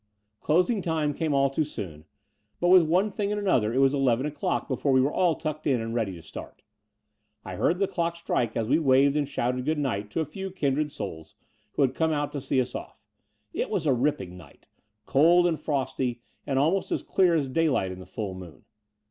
Closing 0.39 0.81
time 0.81 1.13
came 1.13 1.31
all 1.31 1.51
too 1.51 1.63
soon, 1.63 2.05
but 2.59 2.69
with 2.69 2.81
one 2.81 3.11
thing 3.11 3.31
and 3.31 3.39
another 3.39 3.71
it 3.71 3.77
was 3.77 3.93
eleven 3.93 4.25
o'clock 4.25 4.67
before 4.67 4.91
we 4.91 4.99
were 4.99 5.13
all 5.13 5.35
tucked 5.35 5.67
in 5.67 5.79
and 5.79 5.93
ready 5.93 6.11
to 6.13 6.23
start. 6.23 6.63
I 7.45 7.53
heard 7.55 7.77
the 7.77 7.87
clock 7.87 8.15
strike 8.15 8.57
as 8.57 8.67
we 8.67 8.79
waved 8.79 9.15
and 9.15 9.29
shouted 9.29 9.63
good 9.63 9.77
night 9.77 10.09
to 10.09 10.19
a 10.19 10.25
few 10.25 10.49
kindred 10.49 10.91
souls, 10.91 11.35
who 11.73 11.83
had 11.83 11.93
come 11.93 12.11
out 12.11 12.31
to 12.31 12.41
see 12.41 12.59
us 12.59 12.73
off. 12.73 13.03
It 13.53 13.69
was 13.69 13.85
a 13.85 13.93
ripping 13.93 14.35
night, 14.37 14.65
cold 15.05 15.45
and 15.45 15.59
frosty 15.59 16.23
and 16.47 16.57
almost 16.57 16.91
as 16.91 17.03
clear 17.03 17.35
as 17.35 17.47
daylight 17.47 17.91
in 17.91 17.99
the 17.99 18.07
full 18.07 18.33
moon. 18.33 18.65